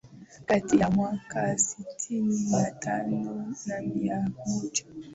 [0.45, 4.85] kati ya mwaka sitini na tano na mia moja